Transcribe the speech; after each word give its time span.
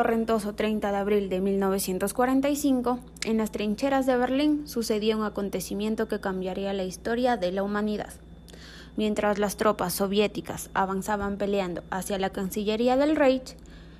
torrentoso 0.00 0.54
30 0.54 0.92
de 0.92 0.96
abril 0.96 1.28
de 1.28 1.42
1945, 1.42 3.00
en 3.26 3.36
las 3.36 3.52
trincheras 3.52 4.06
de 4.06 4.16
Berlín 4.16 4.66
sucedió 4.66 5.18
un 5.18 5.24
acontecimiento 5.24 6.08
que 6.08 6.20
cambiaría 6.20 6.72
la 6.72 6.84
historia 6.84 7.36
de 7.36 7.52
la 7.52 7.62
humanidad. 7.62 8.14
Mientras 8.96 9.38
las 9.38 9.58
tropas 9.58 9.92
soviéticas 9.92 10.70
avanzaban 10.72 11.36
peleando 11.36 11.82
hacia 11.90 12.18
la 12.18 12.30
Cancillería 12.30 12.96
del 12.96 13.14
Reich, 13.14 13.56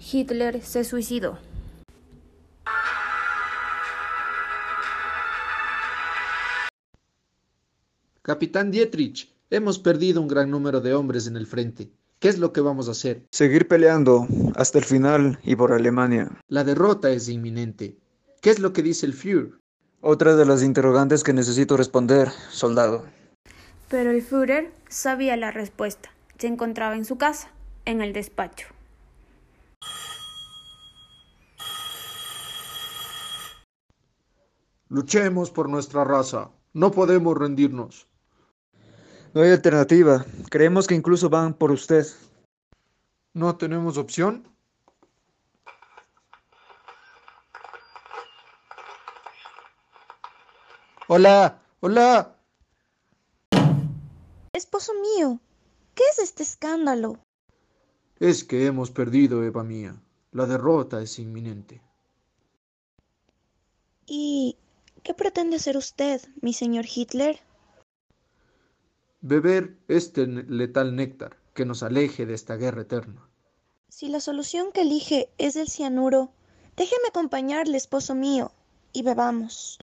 Hitler 0.00 0.62
se 0.62 0.84
suicidó. 0.84 1.36
Capitán 8.22 8.70
Dietrich, 8.70 9.28
hemos 9.50 9.78
perdido 9.78 10.22
un 10.22 10.28
gran 10.28 10.50
número 10.50 10.80
de 10.80 10.94
hombres 10.94 11.26
en 11.26 11.36
el 11.36 11.46
frente. 11.46 11.90
¿Qué 12.22 12.28
es 12.28 12.38
lo 12.38 12.52
que 12.52 12.60
vamos 12.60 12.86
a 12.86 12.92
hacer? 12.92 13.26
Seguir 13.32 13.66
peleando 13.66 14.28
hasta 14.54 14.78
el 14.78 14.84
final 14.84 15.40
y 15.42 15.56
por 15.56 15.72
Alemania. 15.72 16.30
La 16.46 16.62
derrota 16.62 17.10
es 17.10 17.28
inminente. 17.28 17.98
¿Qué 18.40 18.50
es 18.50 18.60
lo 18.60 18.72
que 18.72 18.84
dice 18.84 19.06
el 19.06 19.12
Führer? 19.12 19.58
Otra 20.00 20.36
de 20.36 20.46
las 20.46 20.62
interrogantes 20.62 21.24
que 21.24 21.32
necesito 21.32 21.76
responder, 21.76 22.28
soldado. 22.52 23.06
Pero 23.88 24.12
el 24.12 24.22
Führer 24.22 24.70
sabía 24.88 25.36
la 25.36 25.50
respuesta. 25.50 26.12
Se 26.38 26.46
encontraba 26.46 26.94
en 26.94 27.04
su 27.04 27.18
casa, 27.18 27.50
en 27.86 28.02
el 28.02 28.12
despacho. 28.12 28.68
Luchemos 34.88 35.50
por 35.50 35.68
nuestra 35.68 36.04
raza. 36.04 36.52
No 36.72 36.92
podemos 36.92 37.36
rendirnos. 37.36 38.06
No 39.34 39.40
hay 39.40 39.50
alternativa. 39.50 40.26
Creemos 40.50 40.86
que 40.86 40.94
incluso 40.94 41.30
van 41.30 41.54
por 41.54 41.70
usted. 41.70 42.06
¿No 43.32 43.56
tenemos 43.56 43.96
opción? 43.96 44.46
Hola, 51.08 51.62
hola. 51.80 52.36
Esposo 54.52 54.92
mío, 55.00 55.40
¿qué 55.94 56.02
es 56.12 56.18
este 56.18 56.42
escándalo? 56.42 57.18
Es 58.20 58.44
que 58.44 58.66
hemos 58.66 58.90
perdido, 58.90 59.42
Eva 59.44 59.64
mía. 59.64 59.96
La 60.30 60.46
derrota 60.46 61.00
es 61.00 61.18
inminente. 61.18 61.80
¿Y 64.06 64.56
qué 65.02 65.14
pretende 65.14 65.56
hacer 65.56 65.78
usted, 65.78 66.20
mi 66.42 66.52
señor 66.52 66.84
Hitler? 66.86 67.40
Beber 69.22 69.78
este 69.88 70.26
letal 70.26 70.94
néctar 70.94 71.38
que 71.54 71.64
nos 71.64 71.82
aleje 71.82 72.26
de 72.26 72.34
esta 72.34 72.56
guerra 72.56 72.82
eterna. 72.82 73.26
Si 73.88 74.08
la 74.08 74.20
solución 74.20 74.72
que 74.72 74.82
elige 74.82 75.30
es 75.38 75.56
el 75.56 75.68
cianuro, 75.68 76.32
déjeme 76.76 77.08
acompañarle, 77.08 77.76
esposo 77.76 78.14
mío, 78.14 78.52
y 78.92 79.02
bebamos. 79.02 79.78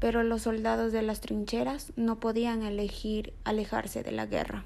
Pero 0.00 0.24
los 0.24 0.42
soldados 0.42 0.92
de 0.92 1.02
las 1.02 1.20
trincheras 1.20 1.92
no 1.96 2.18
podían 2.18 2.62
elegir 2.62 3.34
alejarse 3.44 4.02
de 4.02 4.10
la 4.12 4.26
guerra. 4.26 4.64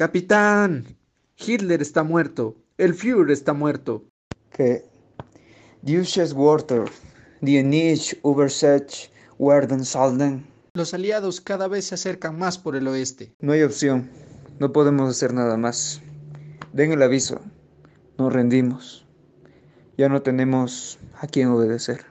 Capitán, 0.00 0.96
Hitler 1.36 1.82
está 1.82 2.02
muerto. 2.02 2.56
El 2.78 2.94
Führer 2.94 3.30
está 3.30 3.52
muerto. 3.52 4.06
¿Qué? 4.50 4.82
Dieses 5.82 6.32
Water, 6.32 6.86
die 7.42 7.62
nicht 7.62 8.16
Übersetzt 8.24 9.10
werden 9.38 9.84
sollen. 9.84 10.46
Los 10.72 10.94
aliados 10.94 11.42
cada 11.42 11.68
vez 11.68 11.84
se 11.84 11.96
acercan 11.96 12.38
más 12.38 12.56
por 12.56 12.76
el 12.76 12.88
oeste. 12.88 13.34
No 13.40 13.52
hay 13.52 13.62
opción. 13.62 14.08
No 14.58 14.72
podemos 14.72 15.10
hacer 15.10 15.34
nada 15.34 15.58
más. 15.58 16.00
Den 16.72 16.92
el 16.92 17.02
aviso. 17.02 17.42
Nos 18.16 18.32
rendimos. 18.32 19.04
Ya 19.98 20.08
no 20.08 20.22
tenemos 20.22 20.98
a 21.20 21.26
quién 21.26 21.48
obedecer. 21.48 22.06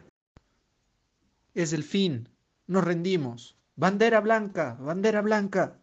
Es 1.56 1.74
el 1.74 1.82
fin. 1.82 2.30
Nos 2.68 2.84
rendimos. 2.84 3.58
Bandera 3.76 4.20
blanca, 4.22 4.78
bandera 4.80 5.24
blanca. 5.24 5.80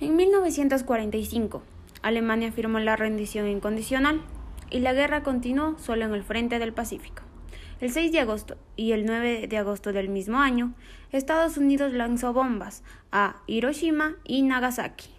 En 0.00 0.14
1945, 0.14 1.60
Alemania 2.02 2.52
firmó 2.52 2.78
la 2.78 2.94
rendición 2.94 3.48
incondicional 3.48 4.20
y 4.70 4.78
la 4.78 4.92
guerra 4.92 5.24
continuó 5.24 5.76
solo 5.76 6.04
en 6.04 6.14
el 6.14 6.22
frente 6.22 6.60
del 6.60 6.72
Pacífico. 6.72 7.24
El 7.80 7.90
6 7.90 8.12
de 8.12 8.20
agosto 8.20 8.56
y 8.76 8.92
el 8.92 9.06
9 9.06 9.48
de 9.48 9.58
agosto 9.58 9.92
del 9.92 10.08
mismo 10.08 10.38
año, 10.38 10.72
Estados 11.10 11.56
Unidos 11.56 11.92
lanzó 11.92 12.32
bombas 12.32 12.84
a 13.10 13.42
Hiroshima 13.48 14.14
y 14.22 14.42
Nagasaki. 14.42 15.17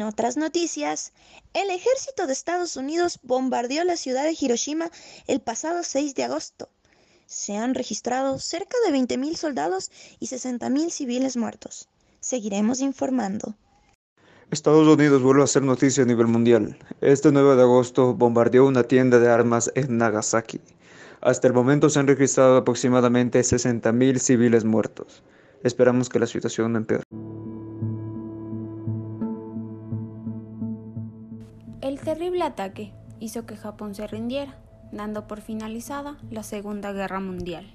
En 0.00 0.06
otras 0.06 0.38
noticias, 0.38 1.12
el 1.52 1.68
ejército 1.68 2.26
de 2.26 2.32
Estados 2.32 2.74
Unidos 2.76 3.18
bombardeó 3.22 3.84
la 3.84 3.98
ciudad 3.98 4.24
de 4.24 4.34
Hiroshima 4.40 4.90
el 5.26 5.42
pasado 5.42 5.82
6 5.82 6.14
de 6.14 6.24
agosto. 6.24 6.70
Se 7.26 7.58
han 7.58 7.74
registrado 7.74 8.38
cerca 8.38 8.78
de 8.86 8.96
20.000 8.96 9.36
soldados 9.36 9.90
y 10.18 10.28
60.000 10.28 10.88
civiles 10.88 11.36
muertos. 11.36 11.86
Seguiremos 12.18 12.80
informando. 12.80 13.54
Estados 14.50 14.88
Unidos 14.88 15.20
vuelve 15.20 15.42
a 15.42 15.44
hacer 15.44 15.64
noticia 15.64 16.04
a 16.04 16.06
nivel 16.06 16.28
mundial. 16.28 16.78
Este 17.02 17.30
9 17.30 17.56
de 17.56 17.62
agosto 17.62 18.14
bombardeó 18.14 18.66
una 18.66 18.84
tienda 18.84 19.18
de 19.18 19.28
armas 19.28 19.70
en 19.74 19.98
Nagasaki. 19.98 20.62
Hasta 21.20 21.46
el 21.46 21.52
momento 21.52 21.90
se 21.90 21.98
han 21.98 22.06
registrado 22.06 22.56
aproximadamente 22.56 23.38
60.000 23.38 24.18
civiles 24.18 24.64
muertos. 24.64 25.22
Esperamos 25.62 26.08
que 26.08 26.20
la 26.20 26.26
situación 26.26 26.72
no 26.72 26.78
empeore. 26.78 27.04
El 31.80 31.98
terrible 31.98 32.44
ataque 32.44 32.92
hizo 33.20 33.46
que 33.46 33.56
Japón 33.56 33.94
se 33.94 34.06
rindiera, 34.06 34.58
dando 34.92 35.26
por 35.26 35.40
finalizada 35.40 36.18
la 36.30 36.42
Segunda 36.42 36.92
Guerra 36.92 37.20
Mundial. 37.20 37.74